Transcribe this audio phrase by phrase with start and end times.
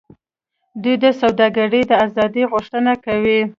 [0.81, 3.39] دوی د سوداګرۍ د آزادۍ غوښتنه کوي